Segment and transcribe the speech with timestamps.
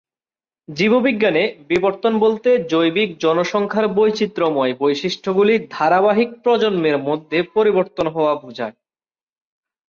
[0.69, 8.75] জীববিজ্ঞানে, বিবর্তন বলতে জৈবিক জনসংখ্যার বৈচিত্র্যময় বৈশিষ্ট্যগুলি ধারাবাহিক প্রজন্মের মধ্যে পরিবর্তন হওয়া বুঝায়।